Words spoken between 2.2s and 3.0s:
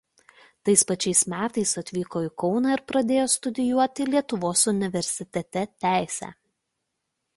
į Kauną ir